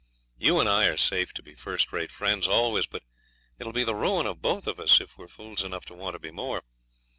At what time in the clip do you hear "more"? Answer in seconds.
6.31-6.63